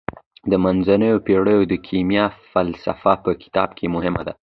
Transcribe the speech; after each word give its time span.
د 0.51 0.53
منځنیو 0.63 1.23
پیړیو 1.25 1.61
د 1.71 1.73
کیمیا 1.87 2.25
فلسفه 2.51 3.13
په 3.23 3.31
کتاب 3.41 3.69
کې 3.77 3.85
مهمه 3.95 4.21
ده. 4.27 4.33